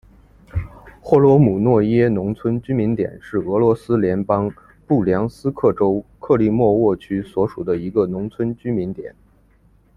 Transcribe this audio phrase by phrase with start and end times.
[0.99, 4.51] 霍罗姆诺耶农村居民点是俄罗斯联邦
[4.87, 9.13] 布良斯克州克利莫沃区所属的一个农村居民点。